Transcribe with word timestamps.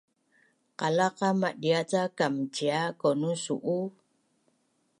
Qalaqa 0.79 1.29
madia’ 1.41 1.79
ca 1.89 2.03
kamcia’ 2.17 2.81
kaunusu’u? 2.99 3.79